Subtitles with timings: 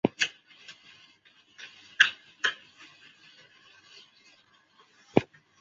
[0.03, 0.31] 等结束
[5.13, 5.43] 马上订